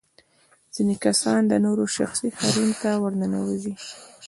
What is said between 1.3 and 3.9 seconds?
د نورو شخصي حريم ته ورننوزي.